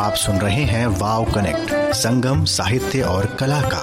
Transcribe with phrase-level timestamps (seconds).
[0.00, 3.80] आप सुन रहे हैं वाव कनेक्ट संगम साहित्य और कला का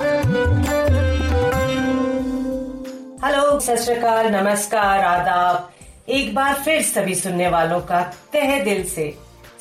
[3.25, 3.85] हेलो सत
[4.33, 8.01] नमस्कार आदाब एक बार फिर सभी सुनने वालों का
[8.33, 9.13] तह दिल से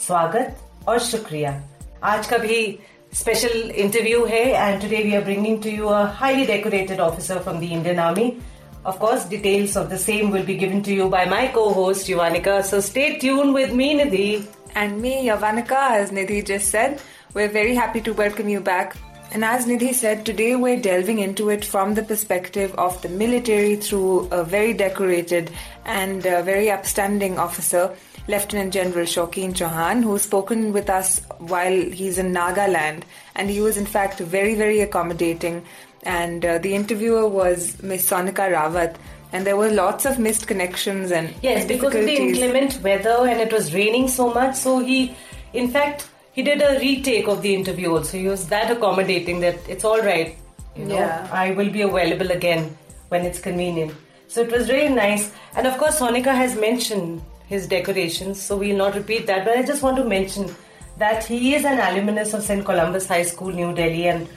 [0.07, 0.57] स्वागत
[0.89, 1.55] और शुक्रिया
[2.13, 2.61] आज का भी
[3.21, 7.61] स्पेशल इंटरव्यू है and today we are bringing to you a highly decorated officer from
[7.61, 8.33] the Indian army
[8.83, 12.65] Of course, details of the same will be given to you by my co-host Yuvanika.
[12.65, 14.47] So stay tuned with me, Nidhi.
[14.75, 17.01] And me, Yavanika, as Nidhi just said,
[17.35, 18.97] we're very happy to welcome you back.
[19.33, 23.77] And as Nidhi said, today we're delving into it from the perspective of the military
[23.77, 25.51] through a very decorated
[25.85, 27.95] and very upstanding officer,
[28.27, 33.05] Lieutenant General Shokeen Chauhan, who's spoken with us while he's in Nagaland.
[33.37, 35.63] And he was, in fact, very, very accommodating.
[36.03, 38.97] And uh, the interviewer was Miss Sonika Rawat
[39.33, 43.41] and there were lots of missed connections and yes because of the inclement weather and
[43.41, 45.15] it was raining so much so he
[45.53, 48.17] in fact he did a retake of the interview also.
[48.17, 50.37] He was that accommodating that it's all right
[50.77, 51.29] you know yeah.
[51.33, 52.77] i will be available again
[53.09, 53.93] when it's convenient.
[54.29, 55.33] So it was really nice.
[55.57, 59.45] And of course sonika has mentioned his decorations so we'll not repeat that.
[59.45, 60.55] But i just want to mention
[60.99, 64.29] that he is an alumnus of st Columba's high school new delhi and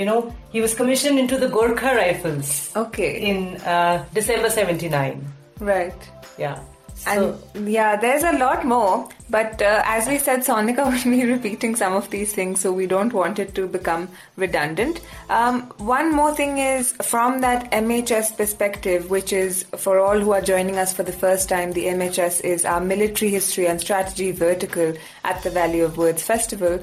[0.00, 2.74] you know, he was commissioned into the Gorkha Rifles.
[2.74, 3.20] Okay.
[3.20, 5.22] In uh, December 79.
[5.60, 6.10] Right.
[6.38, 6.58] Yeah.
[6.94, 11.24] So, and yeah, there's a lot more, but uh, as we said, Sonika will be
[11.24, 15.00] repeating some of these things, so we don't want it to become redundant.
[15.30, 20.42] Um, one more thing is from that MHS perspective, which is for all who are
[20.42, 24.92] joining us for the first time, the MHS is our military history and strategy vertical
[25.24, 26.82] at the Valley of Words Festival.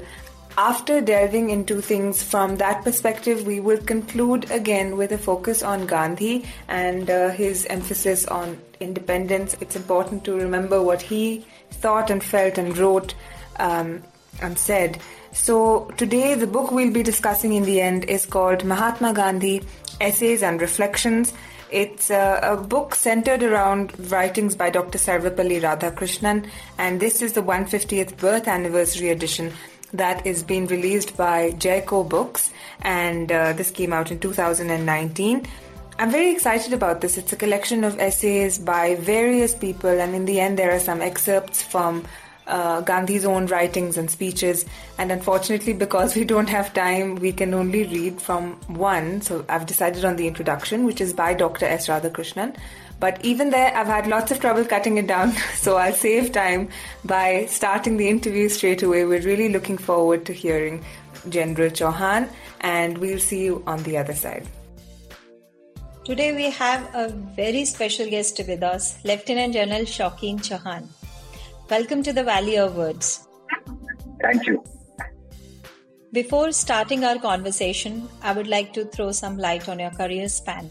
[0.58, 5.86] After delving into things from that perspective, we will conclude again with a focus on
[5.86, 9.54] Gandhi and uh, his emphasis on independence.
[9.60, 13.14] It's important to remember what he thought and felt and wrote
[13.60, 14.02] um,
[14.42, 14.98] and said.
[15.30, 19.62] So, today, the book we'll be discussing in the end is called Mahatma Gandhi
[20.00, 21.34] Essays and Reflections.
[21.70, 24.98] It's a, a, book centered around writings by Dr.
[24.98, 26.48] Sarvepalli Radhakrishnan,
[26.78, 29.52] and this is the 150th birth anniversary edition
[29.92, 32.50] that is being released by Jaico Books,
[32.82, 35.46] and uh, this came out in 2019.
[35.98, 37.18] I'm very excited about this.
[37.18, 41.00] It's a collection of essays by various people, and in the end, there are some
[41.00, 42.04] excerpts from
[42.48, 44.64] uh, Gandhi's own writings and speeches.
[44.96, 49.20] And unfortunately, because we don't have time, we can only read from one.
[49.20, 51.66] So I've decided on the introduction, which is by Dr.
[51.66, 51.88] S.
[51.88, 52.56] Radhakrishnan.
[53.00, 56.68] But even there, I've had lots of trouble cutting it down, so I'll save time
[57.04, 59.04] by starting the interview straight away.
[59.04, 60.84] We're really looking forward to hearing
[61.28, 62.28] General Chauhan,
[62.60, 64.46] and we'll see you on the other side.
[66.04, 70.88] Today we have a very special guest with us, Lieutenant General Shokeen Chauhan.
[71.70, 73.28] Welcome to the Valley of Words.
[74.22, 74.64] Thank you.
[76.10, 80.70] Before starting our conversation, I would like to throw some light on your career span.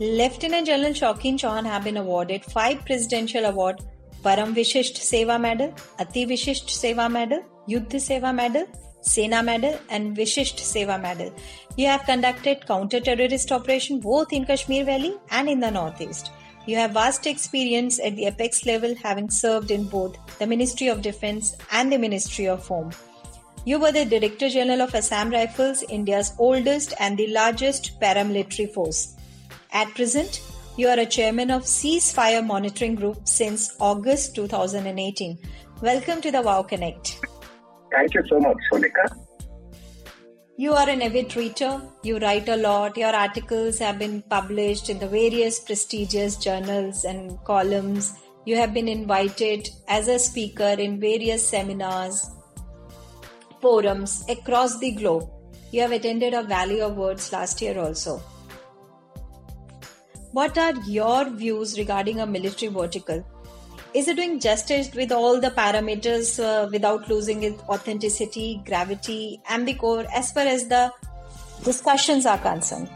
[0.00, 3.84] Lieutenant General Shokeen Chauhan have been awarded five presidential awards
[4.24, 8.66] Param Vishisht Seva Medal, Ati Vishisht Seva Medal, Yuddha Seva Medal,
[9.02, 11.32] Sena Medal and Vishisht Seva Medal.
[11.76, 16.32] You have conducted counter-terrorist operation both in Kashmir Valley and in the Northeast.
[16.66, 21.02] You have vast experience at the apex level having served in both the Ministry of
[21.02, 22.90] Defense and the Ministry of Home.
[23.64, 29.14] You were the Director General of Assam Rifles, India's oldest and the largest paramilitary force.
[29.74, 30.40] At present,
[30.76, 35.36] you are a chairman of Ceasefire Monitoring Group since August 2018.
[35.82, 37.18] Welcome to the Wow Connect.
[37.90, 39.18] Thank you so much, Sonika.
[40.56, 41.82] You are an avid reader.
[42.04, 42.96] You write a lot.
[42.96, 48.14] Your articles have been published in the various prestigious journals and columns.
[48.46, 52.30] You have been invited as a speaker in various seminars,
[53.60, 55.28] forums across the globe.
[55.72, 58.22] You have attended a Valley of Words last year also.
[60.34, 63.24] What are your views regarding a military vertical?
[63.94, 69.68] Is it doing justice with all the parameters uh, without losing its authenticity, gravity, and
[69.68, 70.90] the core as far as the
[71.62, 72.90] discussions are concerned?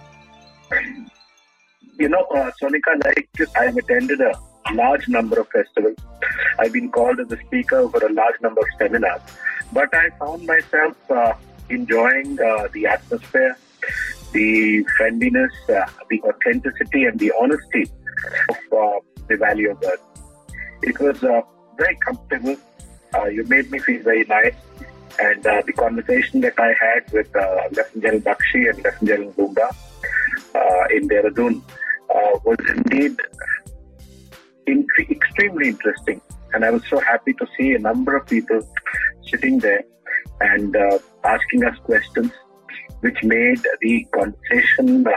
[2.00, 4.34] You know, uh, Sonika, like I've attended a
[4.74, 5.96] large number of festivals.
[6.58, 9.20] I've been called as a speaker for a large number of seminars.
[9.72, 11.34] But I found myself uh,
[11.70, 13.56] enjoying uh, the atmosphere,
[14.32, 17.90] the friendliness, uh, the authenticity, and the honesty
[18.50, 18.98] of uh,
[19.28, 20.02] the Valley of Words.
[20.82, 21.42] It was uh,
[21.76, 22.56] very comfortable.
[23.14, 24.54] Uh, you made me feel very nice.
[25.20, 31.08] And the conversation that I had with Lieutenant General Bakshi and Lieutenant General Bunga in
[31.08, 31.62] Dehradun
[32.44, 33.16] was indeed
[34.69, 36.20] in- extremely interesting.
[36.52, 38.60] And I was so happy to see a number of people
[39.28, 39.82] sitting there
[40.40, 42.30] and uh, asking us questions,
[43.00, 45.11] which made the conversation, uh,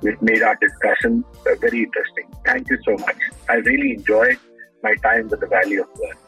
[0.00, 2.26] which made our discussion uh, very interesting.
[2.44, 3.16] Thank you so much.
[3.48, 4.38] I really enjoyed
[4.82, 6.18] my time with the Valley of Words.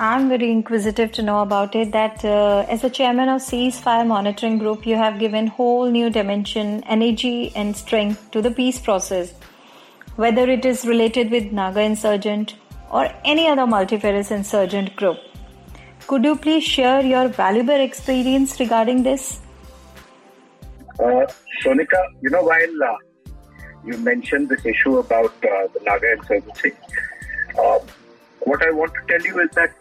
[0.00, 1.90] I'm very inquisitive to know about it.
[1.90, 6.84] That uh, as a chairman of ceasefire monitoring group, you have given whole new dimension,
[6.84, 9.34] energy, and strength to the peace process.
[10.14, 12.54] Whether it is related with Naga insurgent
[12.90, 15.18] or any other multifarious insurgent group,
[16.06, 19.40] could you please share your valuable experience regarding this?
[20.98, 21.24] Uh,
[21.62, 22.96] Sonika, you know, while uh,
[23.84, 26.72] you mentioned this issue about uh, the Naga insurgency,
[27.56, 27.78] uh,
[28.40, 29.72] what I want to tell you is that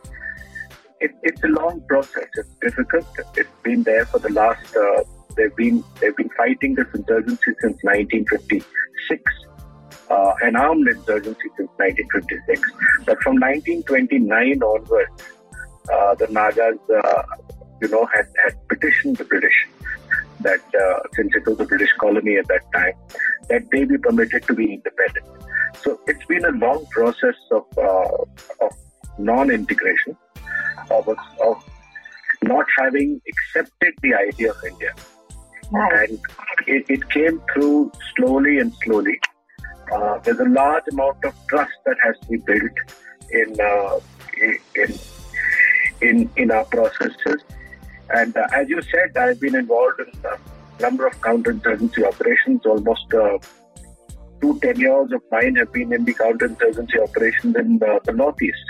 [0.99, 2.27] it, it's a long process.
[2.35, 3.05] It's difficult.
[3.35, 4.75] It's been there for the last.
[4.75, 5.03] Uh,
[5.35, 9.23] they've been they've been fighting this insurgency since 1956,
[10.11, 12.61] uh, an armed insurgency since 1956.
[13.05, 15.23] But from 1929 onwards,
[16.19, 16.77] the Nagas,
[17.81, 19.67] you know, had had petitioned the British
[20.47, 22.93] that uh, since it was a British colony at that time,
[23.49, 25.25] that they be permitted to be independent.
[25.83, 28.71] So it's been a long process of uh, of
[29.17, 30.17] non-integration
[30.91, 31.63] of, of
[32.43, 34.93] not having accepted the idea of India.
[35.71, 36.19] And
[36.65, 39.19] it, it, came through slowly and slowly.
[39.93, 42.77] Uh, there's a large amount of trust that has to be built
[43.31, 43.99] in uh,
[44.75, 44.99] in
[46.01, 47.41] in in our processes.
[48.09, 52.65] And uh, as you said, I've been involved in a number of counterinsurgency operations.
[52.65, 53.37] Almost uh,
[54.41, 58.63] two tenures of mine have been in the counterinsurgency operations in the, the northeast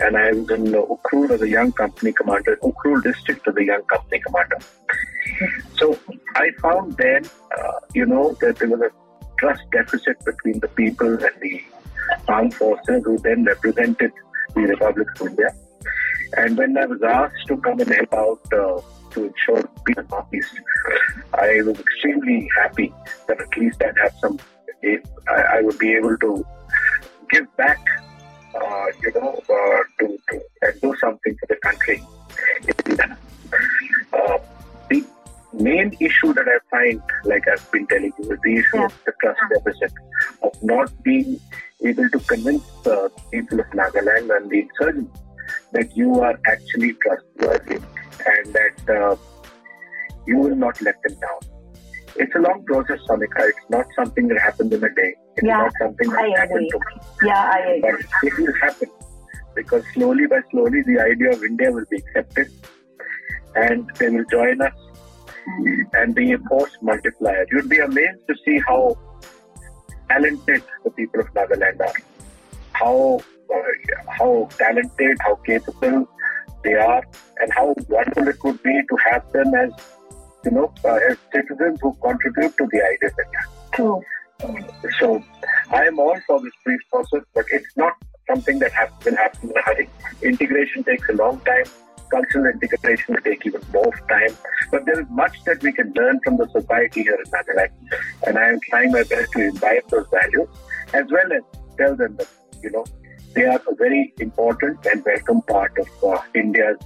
[0.00, 3.82] and I was in Ukhrul as a young company commander, Ukhrul district as a young
[3.82, 4.58] company commander.
[5.76, 5.98] So
[6.34, 7.24] I found then,
[7.58, 8.90] uh, you know, that there was a
[9.38, 11.62] trust deficit between the people and the
[12.28, 14.12] armed forces who then represented
[14.54, 15.54] the Republic of India.
[16.36, 18.80] And when I was asked to come and help out uh,
[19.10, 20.60] to ensure peace in Northeast,
[21.34, 22.92] I was extremely happy
[23.26, 24.38] that at least I'd have some,
[24.84, 26.46] I, I would be able to
[27.30, 27.78] give back
[28.54, 32.02] uh, you know, uh, to, to and do something for the country.
[34.12, 34.38] Uh,
[34.88, 35.04] the
[35.52, 38.84] main issue that I find, like I've been telling you, is the issue yeah.
[38.86, 39.92] of the trust deficit,
[40.42, 41.40] of not being
[41.84, 45.18] able to convince the people of Nagaland and the insurgents
[45.72, 49.16] that you are actually trustworthy and that uh,
[50.26, 51.40] you will not let them down.
[52.16, 53.48] It's a long process, Sonika.
[53.48, 55.14] It's not something that happens in a day.
[55.36, 57.00] It's yeah, not something that I happens to me.
[57.22, 58.04] Yeah, I agree.
[58.22, 58.90] But it will happen
[59.54, 62.50] because slowly by slowly the idea of India will be accepted
[63.54, 65.82] and they will join us mm-hmm.
[65.94, 67.46] and be a force multiplier.
[67.50, 68.96] You'd be amazed to see how
[70.08, 71.94] talented the people of Nagaland are,
[72.80, 73.20] how
[73.54, 76.08] uh, how talented, how capable
[76.64, 77.04] they are,
[77.40, 79.70] and how wonderful it would be to have them as
[80.44, 83.10] you know, uh, as citizens who contribute to the idea
[83.72, 84.02] True.
[84.98, 85.22] So
[85.70, 87.92] I am all for this peace process, but it's not
[88.26, 89.88] something that has, will happen in a hurry.
[90.22, 91.64] Integration takes a long time.
[92.10, 94.36] Cultural integration will take even more time.
[94.70, 97.70] But there is much that we can learn from the society here in Nagaland.
[98.26, 100.48] And I am trying my best to imbibe those values
[100.94, 101.42] as well as
[101.76, 102.28] tell them that,
[102.62, 102.84] you know,
[103.34, 106.78] they are a very important and welcome part of uh, India's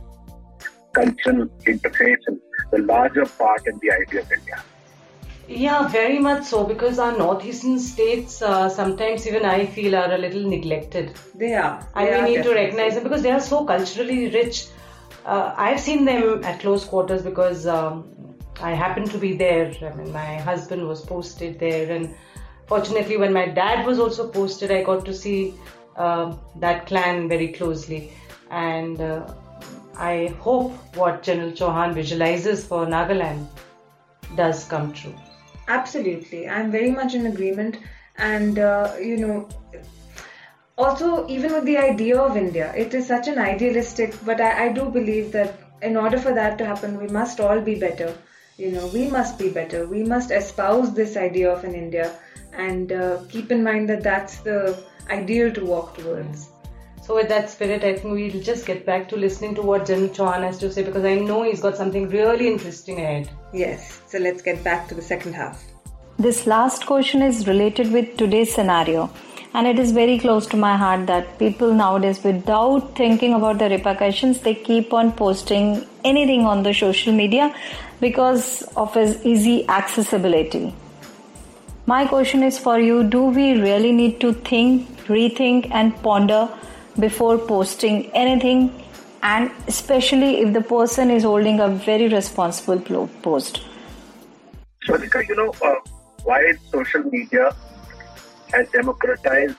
[0.93, 2.41] cultural interface and
[2.71, 4.63] the larger part in the idea of India.
[5.47, 10.19] Yeah, very much so because our northeastern states uh, sometimes even I feel are a
[10.19, 11.13] little neglected.
[11.35, 11.87] They are.
[11.95, 12.43] They and we need definitely.
[12.43, 14.69] to recognize them because they are so culturally rich.
[15.27, 18.15] Uh, I've seen them at close quarters because um,
[18.61, 19.75] I happened to be there.
[19.83, 22.15] I mean, my husband was posted there, and
[22.67, 25.55] fortunately, when my dad was also posted, I got to see
[25.97, 28.13] uh, that clan very closely.
[28.51, 29.33] And uh,
[29.97, 33.47] I hope what General Chauhan visualizes for Nagaland
[34.37, 35.15] does come true.
[35.69, 37.79] Absolutely, I'm very much in agreement,
[38.19, 39.49] and uh, you know,
[40.77, 44.15] also even with the idea of India, it is such an idealistic.
[44.27, 47.61] But I, I do believe that in order for that to happen, we must all
[47.61, 48.15] be better.
[48.57, 49.85] You know, we must be better.
[49.85, 52.15] We must espouse this idea of an India,
[52.53, 54.81] and uh, keep in mind that that's the
[55.11, 56.51] ideal to walk towards.
[57.03, 60.09] So with that spirit, I think we'll just get back to listening to what General
[60.09, 63.29] Chauhan has to say because I know he's got something really interesting ahead.
[63.53, 64.01] Yes.
[64.07, 65.63] So let's get back to the second half.
[66.19, 69.11] This last question is related with today's scenario.
[69.53, 73.69] And it is very close to my heart that people nowadays, without thinking about the
[73.69, 77.55] repercussions, they keep on posting anything on the social media
[78.07, 80.75] because of its easy accessibility.
[81.87, 86.49] My question is for you Do we really need to think, rethink, and ponder
[86.99, 88.65] before posting anything
[89.25, 93.63] and especially if the person is holding a very responsible post?
[94.85, 95.75] Swastika, you know, uh,
[96.25, 97.55] why social media
[98.53, 99.57] has democratized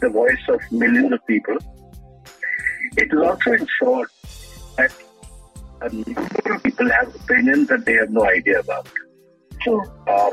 [0.00, 1.56] the voice of millions of people,
[2.96, 4.08] it has also ensured
[4.76, 4.92] that
[5.86, 8.88] of people have opinions that they have no idea about.
[9.60, 9.82] True.
[10.08, 10.30] Um,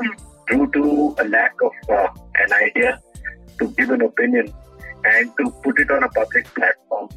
[0.48, 2.08] due to a lack of uh,
[2.38, 3.00] an idea
[3.58, 4.52] to give an opinion
[5.04, 7.08] and to put it on a public platform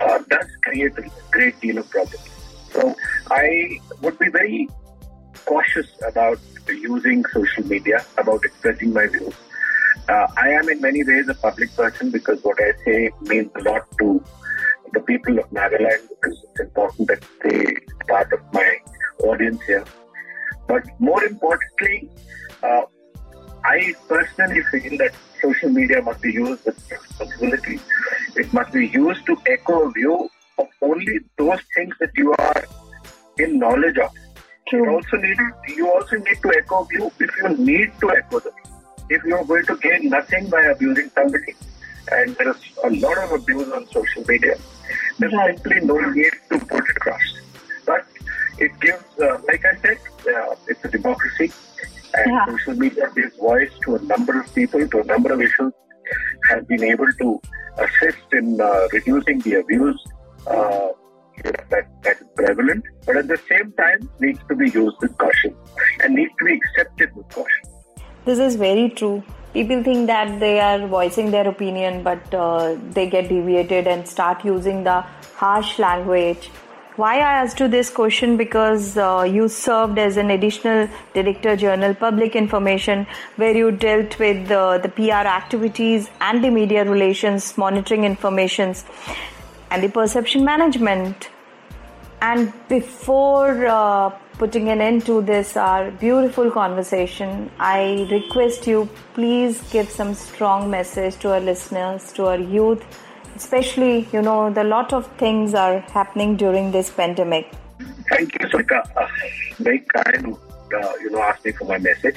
[0.00, 2.28] uh, does create a great deal of problems.
[2.72, 2.94] So
[3.30, 4.68] I would be very
[5.44, 6.38] cautious about
[6.68, 9.34] using social media, about expressing my views.
[10.08, 13.62] Uh, I am in many ways a public person because what I say means a
[13.62, 14.22] lot to
[14.96, 17.76] the people of Nagaland because it's important that they
[18.08, 18.68] part of my
[19.30, 19.84] audience here.
[20.68, 22.10] But more importantly,
[22.62, 22.82] uh,
[23.64, 27.78] I personally feel that social media must be used with responsibility.
[28.36, 32.64] It must be used to echo a view of only those things that you are
[33.38, 34.12] in knowledge of.
[34.68, 34.84] True.
[34.84, 35.38] You also need
[35.76, 38.54] you also need to echo view if you need to echo them.
[39.08, 41.54] If you are going to gain nothing by abusing somebody,
[42.10, 44.56] and there is a lot of abuse on social media,
[45.18, 45.56] there's right.
[45.56, 47.20] simply no need to put it across.
[47.84, 48.06] But
[48.58, 49.98] it gives, uh, like I said,
[50.34, 51.52] uh, it's a democracy,
[52.14, 52.46] and yeah.
[52.46, 55.72] social media gives voice to a number of people, to a number of issues,
[56.48, 57.40] has been able to
[57.78, 60.04] assist in uh, reducing the abuse.
[60.46, 60.88] Uh,
[61.44, 65.54] that, that is prevalent, but at the same time needs to be used with caution
[66.00, 67.64] and needs to be accepted with caution.
[68.24, 69.22] This is very true.
[69.56, 74.44] People think that they are voicing their opinion, but uh, they get deviated and start
[74.44, 75.00] using the
[75.34, 76.50] harsh language.
[76.96, 81.94] Why I asked you this question because uh, you served as an additional director general
[81.94, 88.04] public information where you dealt with uh, the PR activities and the media relations monitoring
[88.04, 88.84] informations
[89.70, 91.30] and the perception management.
[92.20, 99.62] And before uh, putting an end to this our beautiful conversation, I request you please
[99.70, 102.84] give some strong message to our listeners, to our youth,
[103.34, 107.52] especially you know the lot of things are happening during this pandemic.
[108.08, 108.82] Thank you, Sarika.
[108.96, 109.06] Uh,
[109.58, 110.36] very kind.
[110.74, 112.16] Uh, you know, me for my message.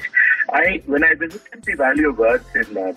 [0.52, 2.92] I when I visited the Valley of Words in uh,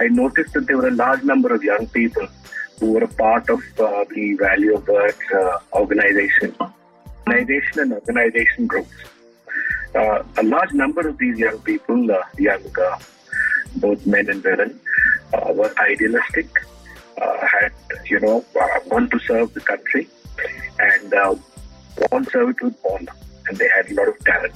[0.00, 2.28] I noticed that there were a large number of young people
[2.78, 6.54] who were a part of uh, the Valley of Words uh, organization,
[7.28, 8.90] organization and organization groups.
[9.94, 12.98] Uh, a large number of these young people, uh, young uh,
[13.76, 14.78] both men and women,
[15.34, 16.48] uh, were idealistic,
[17.18, 17.72] had
[18.06, 18.44] you know
[18.86, 20.08] want to serve the country,
[20.78, 21.12] and
[22.12, 23.12] want to serve with honor,
[23.48, 24.54] and they had a lot of talent.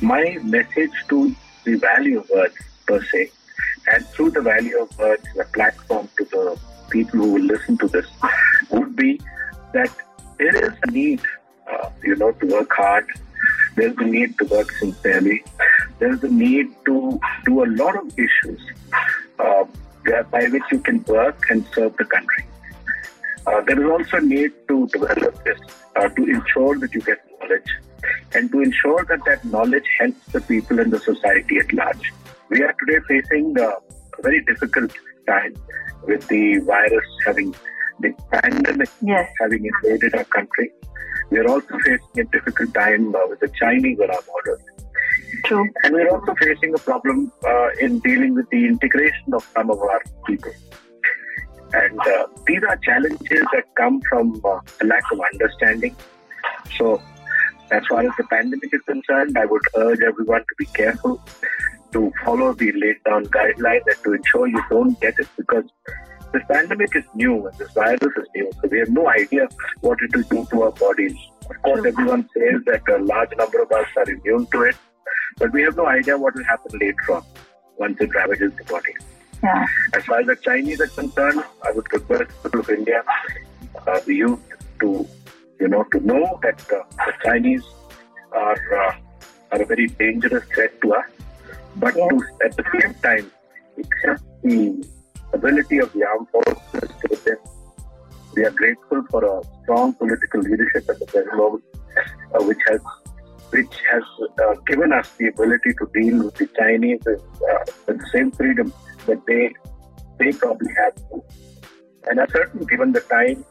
[0.00, 3.30] My message to the Valley of Words per se,
[3.92, 6.58] and through the Valley of Words, the platform to the
[6.90, 8.06] people who will listen to this
[8.70, 9.20] would be
[9.72, 9.90] that
[10.38, 11.20] there is a need,
[11.70, 13.06] uh, you know, to work hard.
[13.76, 15.44] There's a need to work sincerely.
[15.98, 18.60] There's a need to do a lot of issues
[19.38, 19.64] uh,
[20.30, 22.44] by which you can work and serve the country.
[23.46, 25.58] Uh, there is also a need to develop this,
[25.96, 27.70] uh, to ensure that you get knowledge
[28.34, 32.12] and to ensure that that knowledge helps the people in the society at large.
[32.50, 33.72] We are today facing uh,
[34.18, 34.92] a very difficult
[35.26, 35.54] time
[36.06, 37.54] with the virus having
[38.00, 39.28] the pandemic yes.
[39.40, 40.72] having invaded our country.
[41.32, 44.60] We are also facing a difficult time uh, with the Chinese on our borders.
[45.46, 45.66] True.
[45.82, 49.78] And we're also facing a problem uh, in dealing with the integration of some of
[49.78, 50.52] our people.
[51.72, 55.96] And uh, these are challenges that come from uh, a lack of understanding.
[56.76, 57.00] So,
[57.70, 61.18] as far as the pandemic is concerned, I would urge everyone to be careful
[61.92, 65.64] to follow the laid down guidelines and to ensure you don't get it because
[66.32, 68.50] this pandemic is new and this virus is new.
[68.60, 69.48] So we have no idea
[69.80, 71.16] what it will do to our bodies.
[71.50, 74.76] Of course, everyone says that a large number of us are immune to it,
[75.38, 77.24] but we have no idea what will happen later on
[77.78, 78.94] once it ravages the body.
[79.42, 79.66] Yeah.
[79.94, 83.02] As far as the Chinese are concerned, I would request people of India,
[83.86, 84.40] uh, the youth,
[84.80, 85.06] to
[85.60, 87.64] you know to know that uh, the Chinese
[88.32, 88.94] are uh,
[89.52, 91.06] are a very dangerous threat to us
[91.76, 93.30] but to, at the same time
[93.78, 94.84] accept the
[95.32, 97.38] ability of the armed forces to defend.
[98.34, 101.64] We are grateful for a strong political leadership at the present moment,
[102.34, 102.80] uh, which has
[103.50, 104.02] which has
[104.42, 108.30] uh, given us the ability to deal with the Chinese with, uh, with the same
[108.30, 108.72] freedom
[109.06, 109.52] that they
[110.18, 110.94] they probably have.
[112.08, 113.44] And a certain given the time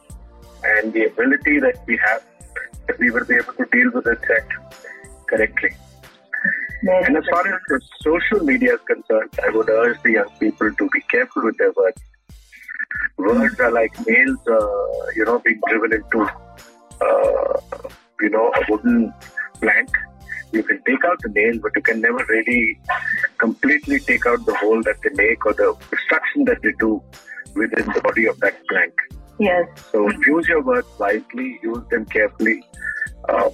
[0.64, 2.24] and the ability that we have,
[2.88, 4.48] that we will be able to deal with the threat
[5.28, 5.72] correctly.
[6.84, 7.62] And as far as
[8.02, 11.72] social media is concerned, I would urge the young people to be careful with their
[11.74, 12.02] words.
[13.18, 16.28] Words are like nails, uh, you know, being driven into,
[17.02, 17.88] uh,
[18.20, 19.14] you know, a wooden
[19.60, 19.90] plank.
[20.52, 22.80] You can take out the nail, but you can never really
[23.38, 27.02] completely take out the hole that they make or the destruction that they do
[27.56, 28.94] within the body of that plank.
[29.40, 29.68] Yes.
[29.92, 32.64] So use your words wisely, use them carefully.
[33.30, 33.52] Uh,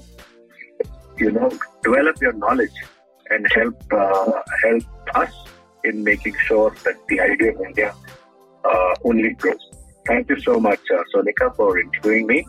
[1.17, 1.49] you know,
[1.87, 2.77] develop your knowledge
[3.29, 4.31] and help uh,
[4.63, 4.83] help
[5.23, 5.33] us
[5.83, 7.93] in making sure that the idea of India
[8.65, 9.63] uh, only grows.
[10.05, 12.45] Thank you so much, uh, Sonika, for interviewing me.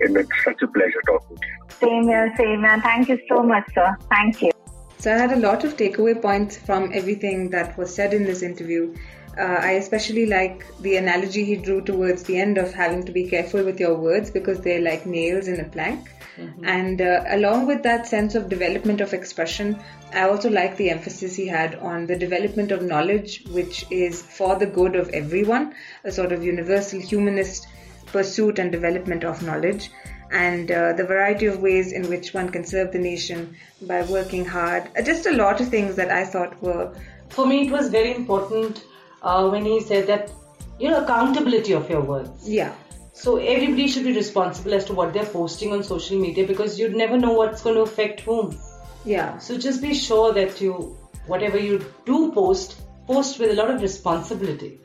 [0.00, 1.58] It was such a pleasure talking to you.
[1.80, 2.80] Same here, same here.
[2.80, 3.96] Thank you so much, sir.
[4.10, 4.50] Thank you.
[4.98, 8.42] So I had a lot of takeaway points from everything that was said in this
[8.42, 8.94] interview.
[9.38, 13.28] Uh, I especially like the analogy he drew towards the end of having to be
[13.28, 16.08] careful with your words because they're like nails in a plank.
[16.36, 16.64] Mm-hmm.
[16.64, 19.78] And uh, along with that sense of development of expression,
[20.12, 24.56] I also like the emphasis he had on the development of knowledge, which is for
[24.56, 27.68] the good of everyone, a sort of universal humanist
[28.06, 29.90] pursuit and development of knowledge,
[30.32, 34.44] and uh, the variety of ways in which one can serve the nation by working
[34.44, 34.88] hard.
[34.98, 36.92] Uh, just a lot of things that I thought were.
[37.28, 38.84] For me, it was very important
[39.22, 40.30] uh, when he said that,
[40.78, 42.48] you know, accountability of your words.
[42.48, 42.74] Yeah.
[43.12, 46.96] So everybody should be responsible as to what they're posting on social media because you'd
[46.96, 48.58] never know what's going to affect whom.
[49.04, 49.38] Yeah.
[49.38, 50.96] So just be sure that you,
[51.26, 54.80] whatever you do post, post with a lot of responsibility.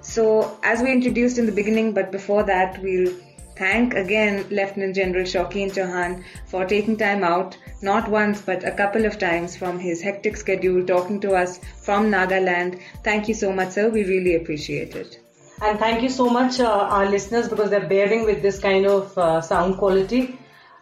[0.00, 3.12] So, as we introduced in the beginning, but before that, we'll
[3.56, 9.04] thank again Lieutenant General Shokeen Chauhan for taking time out, not once but a couple
[9.04, 12.80] of times from his hectic schedule, talking to us from Nagaland.
[13.04, 13.88] Thank you so much, sir.
[13.88, 15.20] We really appreciate it.
[15.62, 19.16] And thank you so much, uh, our listeners, because they're bearing with this kind of
[19.16, 20.38] uh, sound quality.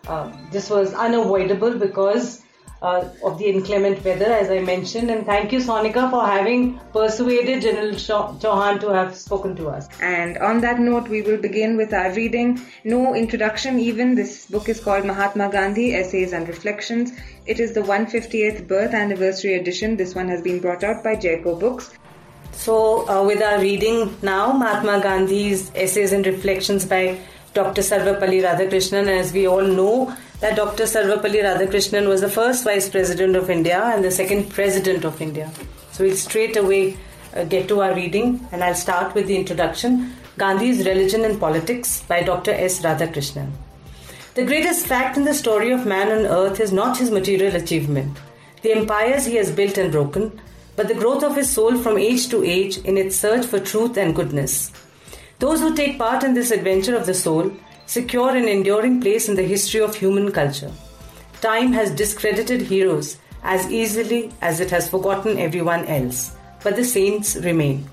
[0.06, 2.43] Uh, this was unavoidable because
[2.84, 5.10] uh, of the inclement weather, as I mentioned.
[5.10, 9.88] And thank you, Sonika, for having persuaded General Chauhan to have spoken to us.
[10.00, 12.60] And on that note, we will begin with our reading.
[12.84, 14.14] No introduction, even.
[14.14, 17.12] This book is called Mahatma Gandhi Essays and Reflections.
[17.46, 19.96] It is the 150th birth anniversary edition.
[19.96, 21.92] This one has been brought out by Jaico Books.
[22.52, 27.18] So, uh, with our reading now, Mahatma Gandhi's Essays and Reflections by
[27.54, 27.82] Dr.
[27.82, 29.08] Sarvepalli Radhakrishnan.
[29.08, 30.84] As we all know, that Dr.
[30.84, 35.50] Sarvepalli Radhakrishnan was the first Vice President of India and the second President of India.
[35.92, 36.98] So we'll straight away
[37.34, 42.02] uh, get to our reading, and I'll start with the introduction Gandhi's Religion and Politics
[42.02, 42.50] by Dr.
[42.50, 42.82] S.
[42.82, 43.52] Radhakrishnan.
[44.34, 48.18] The greatest fact in the story of man on earth is not his material achievement,
[48.60, 50.38] the empires he has built and broken,
[50.76, 53.96] but the growth of his soul from age to age in its search for truth
[53.96, 54.70] and goodness.
[55.38, 57.50] Those who take part in this adventure of the soul
[57.86, 60.72] secure an enduring place in the history of human culture.
[61.40, 67.36] Time has discredited heroes as easily as it has forgotten everyone else, but the saints
[67.36, 67.86] remain.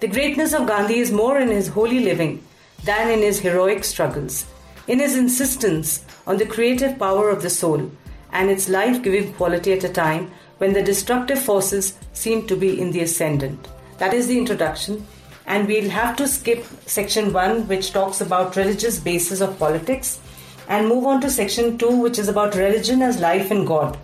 [0.00, 2.44] The greatness of Gandhi is more in his holy living
[2.84, 4.46] than in his heroic struggles,
[4.86, 7.90] in his insistence on the creative power of the soul
[8.32, 12.80] and its life giving quality at a time when the destructive forces seem to be
[12.80, 13.68] in the ascendant.
[13.98, 15.06] That is the introduction
[15.50, 16.64] and we'll have to skip
[16.96, 20.20] section 1 which talks about religious basis of politics
[20.68, 23.98] and move on to section 2 which is about religion as life in god.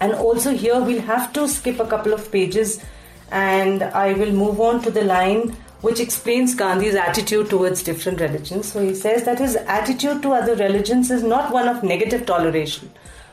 [0.00, 2.82] And also here we'll have to skip a couple of pages
[3.30, 8.72] and i will move on to the line which explains gandhi's attitude towards different religions.
[8.72, 12.90] So he says that his attitude to other religions is not one of negative toleration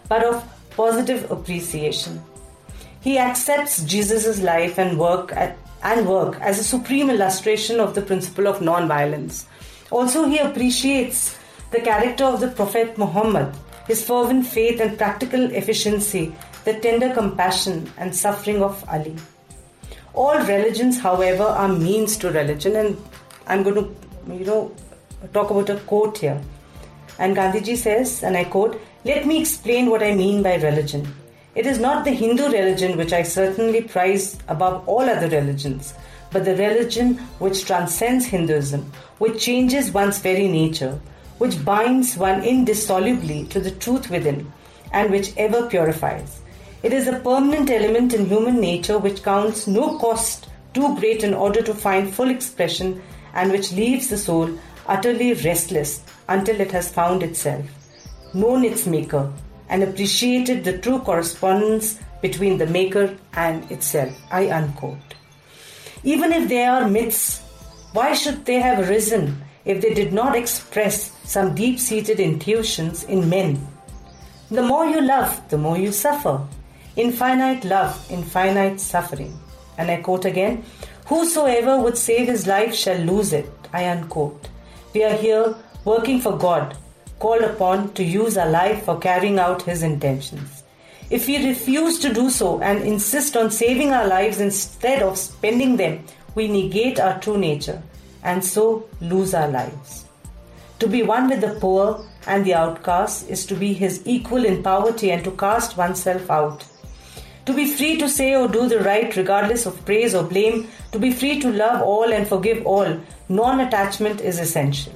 [0.08, 0.44] but of
[0.82, 2.22] positive appreciation.
[3.02, 8.02] He accepts jesus' life and work at and work as a supreme illustration of the
[8.02, 9.46] principle of non-violence.
[9.92, 11.38] Also, he appreciates
[11.72, 13.56] the character of the Prophet Muhammad,
[13.88, 16.36] his fervent faith and practical efficiency,
[16.66, 19.16] the tender compassion and suffering of Ali.
[20.14, 22.98] All religions, however, are means to religion, and
[23.46, 24.76] I'm going to, you know,
[25.34, 26.42] talk about a quote here.
[27.20, 31.08] And Gandhiji says, and I quote, Let me explain what I mean by religion.
[31.58, 35.96] It is not the Hindu religion which I certainly prize above all other religions,
[36.32, 41.00] but the religion which transcends Hinduism, which changes one's very nature,
[41.40, 44.54] which binds one indissolubly to the truth within,
[44.92, 46.42] and which ever purifies.
[46.84, 51.34] It is a permanent element in human nature which counts no cost too great in
[51.34, 53.02] order to find full expression
[53.34, 54.48] and which leaves the soul
[54.86, 57.66] utterly restless until it has found itself,
[58.36, 59.34] known its maker,
[59.70, 64.16] and appreciated the true correspondence between the maker and itself.
[64.32, 65.16] I unquote.
[66.04, 67.42] Even if they are myths,
[67.94, 73.30] why should they have arisen if they did not express some deep seated intuitions in
[73.30, 73.68] men?
[74.50, 76.46] The more you love, the more you suffer.
[76.96, 79.38] Infinite love, infinite suffering.
[79.78, 80.64] And I quote again
[81.08, 83.50] Whosoever would save his life shall lose it.
[83.74, 84.50] I unquote.
[84.94, 86.78] We are here working for God,
[87.20, 90.64] called upon to use our life for carrying out his intentions.
[91.10, 95.78] If we refuse to do so and insist on saving our lives instead of spending
[95.78, 96.04] them,
[96.36, 97.82] we negate our true nature
[98.24, 100.06] and so lose our lives.
[100.80, 104.62] To be one with the poor and the outcast is to be his equal in
[104.62, 106.66] poverty and to cast oneself out.
[107.46, 111.00] To be free to say or do the right regardless of praise or blame, to
[111.00, 113.00] be free to love all and forgive all,
[113.30, 114.94] non attachment is essential.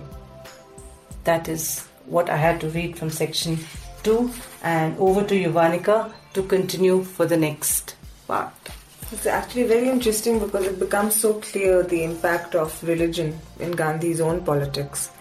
[1.24, 3.58] That is what I had to read from section
[4.04, 4.30] 2
[4.64, 7.96] and over to Yuvanika to continue for the next
[8.28, 8.54] part.
[9.12, 14.22] It's actually very interesting because it becomes so clear the impact of religion in Gandhi's
[14.22, 15.12] own politics.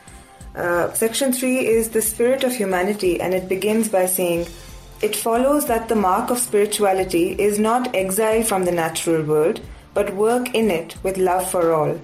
[0.55, 4.47] Uh, section 3 is the spirit of humanity and it begins by saying,
[5.01, 9.61] It follows that the mark of spirituality is not exile from the natural world,
[9.95, 12.01] but work in it with love for all.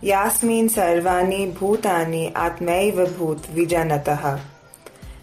[0.00, 4.40] Yasmin sarvani bhutani atmaiva bhut vijanataha.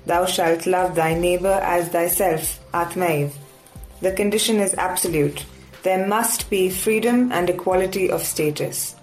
[0.05, 3.31] Thou shalt love thy neighbor as thyself, atmaiv.
[4.01, 5.45] The condition is absolute.
[5.83, 8.95] There must be freedom and equality of status.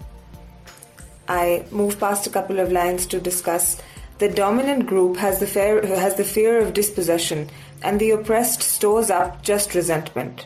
[1.27, 3.81] I move past a couple of lines to discuss
[4.19, 7.49] the dominant group has the, fear, has the fear of dispossession
[7.81, 10.45] and the oppressed stores up just resentment.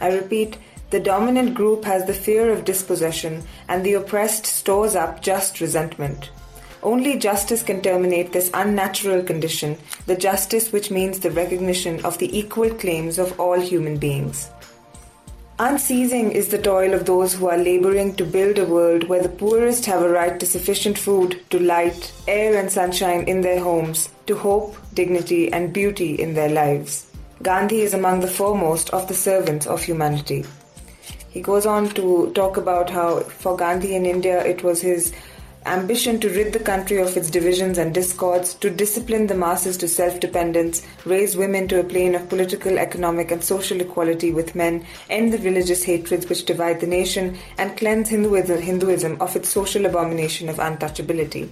[0.00, 0.56] I repeat,
[0.92, 6.30] the dominant group has the fear of dispossession and the oppressed stores up just resentment.
[6.82, 12.38] Only justice can terminate this unnatural condition, the justice which means the recognition of the
[12.38, 14.50] equal claims of all human beings.
[15.58, 19.30] Unceasing is the toil of those who are laboring to build a world where the
[19.30, 24.10] poorest have a right to sufficient food, to light, air, and sunshine in their homes,
[24.26, 27.06] to hope, dignity, and beauty in their lives.
[27.40, 30.44] Gandhi is among the foremost of the servants of humanity.
[31.32, 35.14] He goes on to talk about how for Gandhi in India it was his
[35.64, 39.88] ambition to rid the country of its divisions and discords, to discipline the masses to
[39.88, 44.84] self dependence, raise women to a plane of political, economic, and social equality with men,
[45.08, 49.86] end the religious hatreds which divide the nation, and cleanse Hinduism, Hinduism of its social
[49.86, 51.48] abomination of untouchability.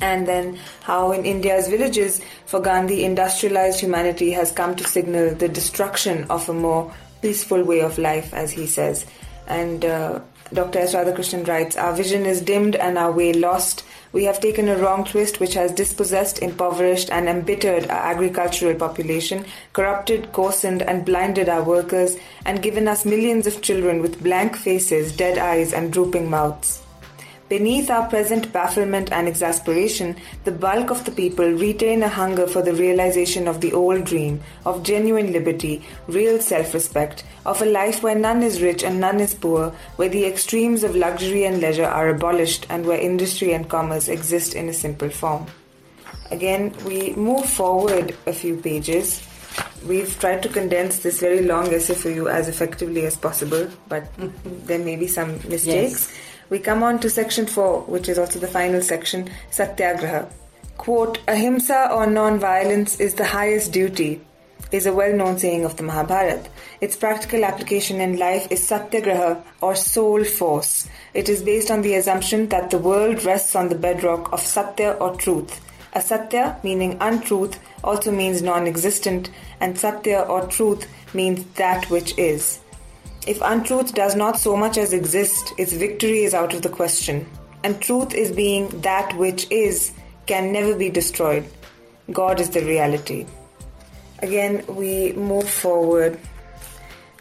[0.00, 5.50] And then, how in India's villages, for Gandhi, industrialized humanity has come to signal the
[5.50, 9.06] destruction of a more peaceful way of life, as he says.
[9.46, 10.20] And uh,
[10.52, 10.80] Dr.
[10.80, 10.94] S.
[10.94, 13.84] Radhakrishnan writes, Our vision is dimmed and our way lost.
[14.12, 19.46] We have taken a wrong twist which has dispossessed, impoverished, and embittered our agricultural population,
[19.72, 25.16] corrupted, coarsened, and blinded our workers, and given us millions of children with blank faces,
[25.16, 26.81] dead eyes, and drooping mouths.
[27.52, 32.62] Beneath our present bafflement and exasperation, the bulk of the people retain a hunger for
[32.62, 38.02] the realization of the old dream, of genuine liberty, real self respect, of a life
[38.02, 41.84] where none is rich and none is poor, where the extremes of luxury and leisure
[41.84, 45.44] are abolished, and where industry and commerce exist in a simple form.
[46.30, 49.22] Again, we move forward a few pages.
[49.86, 54.04] We've tried to condense this very long essay for you as effectively as possible, but
[54.66, 56.08] there may be some mistakes.
[56.08, 56.31] Yes.
[56.52, 60.28] We come on to section 4, which is also the final section, Satyagraha.
[60.76, 64.20] Quote, Ahimsa or non-violence is the highest duty,
[64.70, 66.50] is a well-known saying of the Mahabharata.
[66.82, 70.86] Its practical application in life is Satyagraha or soul force.
[71.14, 74.98] It is based on the assumption that the world rests on the bedrock of Satya
[75.00, 75.58] or truth.
[75.94, 82.58] Asatya, meaning untruth, also means non-existent, and Satya or truth means that which is.
[83.24, 87.26] If untruth does not so much as exist, its victory is out of the question.
[87.62, 89.92] And truth is being that which is,
[90.26, 91.44] can never be destroyed.
[92.10, 93.26] God is the reality.
[94.18, 96.18] Again, we move forward.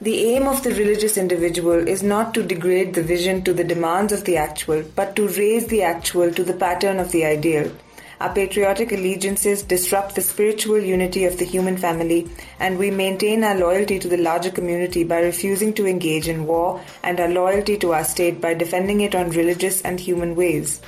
[0.01, 4.11] The aim of the religious individual is not to degrade the vision to the demands
[4.11, 7.71] of the actual, but to raise the actual to the pattern of the ideal.
[8.21, 12.29] Our patriotic allegiances disrupt the spiritual unity of the human family,
[12.60, 16.79] and we maintain our loyalty to the larger community by refusing to engage in war
[17.01, 20.81] and our loyalty to our state by defending it on religious and human ways.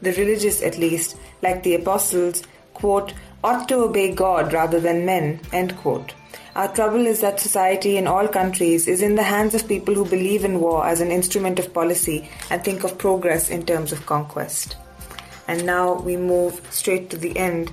[0.00, 3.12] The religious, at least, like the apostles, quote,
[3.44, 6.14] ought to obey God rather than men, end quote.
[6.56, 10.06] Our trouble is that society in all countries is in the hands of people who
[10.06, 14.06] believe in war as an instrument of policy and think of progress in terms of
[14.06, 14.76] conquest.
[15.48, 17.72] And now we move straight to the end,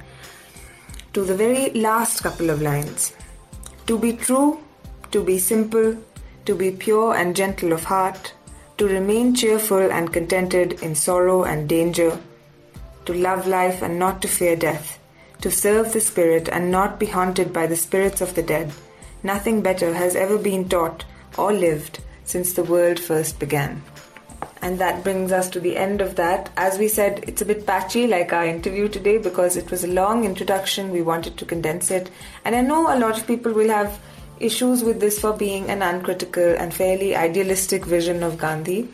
[1.14, 3.14] to the very last couple of lines.
[3.86, 4.64] To be true,
[5.12, 5.98] to be simple,
[6.46, 8.34] to be pure and gentle of heart,
[8.78, 12.18] to remain cheerful and contented in sorrow and danger,
[13.06, 14.98] to love life and not to fear death,
[15.42, 18.72] to serve the Spirit and not be haunted by the spirits of the dead.
[19.22, 21.06] Nothing better has ever been taught
[21.38, 23.84] or lived since the world first began.
[24.66, 26.50] And that brings us to the end of that.
[26.58, 29.88] As we said, it's a bit patchy like our interview today because it was a
[29.88, 30.90] long introduction.
[30.90, 32.10] We wanted to condense it.
[32.44, 34.00] And I know a lot of people will have
[34.40, 38.90] issues with this for being an uncritical and fairly idealistic vision of Gandhi.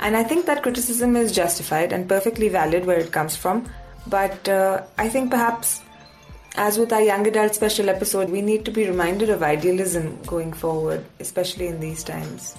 [0.00, 3.70] And I think that criticism is justified and perfectly valid where it comes from.
[4.08, 5.82] But uh, I think perhaps,
[6.56, 10.52] as with our young adult special episode, we need to be reminded of idealism going
[10.52, 12.56] forward, especially in these times.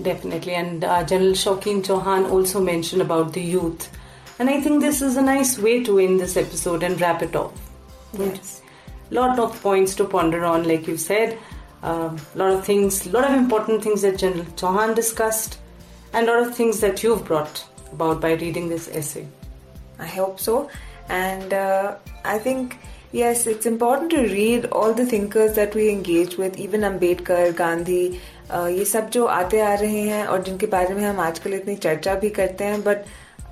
[0.00, 0.54] Definitely.
[0.54, 3.90] And uh, General Shokeen Chauhan also mentioned about the youth.
[4.38, 7.34] And I think this is a nice way to end this episode and wrap it
[7.34, 7.52] off.
[8.16, 8.62] Yes.
[9.10, 11.38] Lot of points to ponder on, like you said.
[11.82, 15.58] A um, lot of things, a lot of important things that General Chauhan discussed,
[16.12, 19.26] and a lot of things that you've brought about by reading this essay.
[19.98, 20.70] I hope so.
[21.08, 22.78] And uh, I think,
[23.12, 28.20] yes, it's important to read all the thinkers that we engage with, even Ambedkar, Gandhi,
[28.52, 32.14] ये सब जो आते आ रहे हैं और जिनके बारे में हम आजकल इतनी चर्चा
[32.14, 32.98] भी करते हैं बट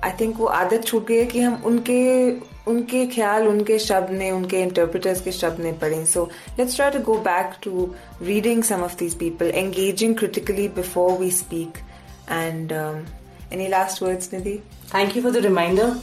[0.03, 2.31] आई थिंक वो आदत छूट गई है कि हम उनके
[2.67, 6.29] उनके ख्याल उनके शब्द ने उनके इंटरप्रिटर्स के शब्द ने पढ़े। So
[6.59, 11.31] let's try to go back to reading some of these people engaging critically before we
[11.31, 11.77] speak
[12.31, 12.71] and
[13.53, 14.59] any last words Nidhi
[14.95, 15.95] thank you for the reminder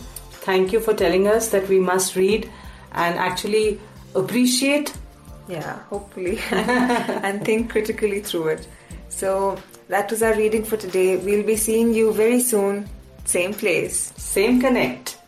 [0.48, 2.48] thank you for telling us that we must read
[2.94, 3.80] and actually
[4.14, 4.92] appreciate.
[5.48, 6.38] Yeah hopefully.
[7.22, 8.66] And think critically through it.
[9.14, 11.16] So that was our reading for today.
[11.16, 12.88] We'll be seeing you very soon.
[13.24, 14.12] Same place.
[14.16, 15.18] Same connect.